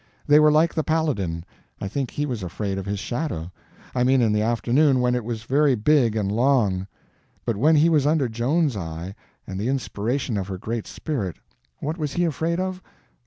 [0.25, 1.45] They were like the Paladin;
[1.79, 5.43] I think he was afraid of his shadow—I mean in the afternoon, when it was
[5.43, 6.87] very big and long;
[7.45, 9.13] but when he was under Joan's eye
[9.45, 11.37] and the inspiration of her great spirit,
[11.81, 12.81] what was he afraid of?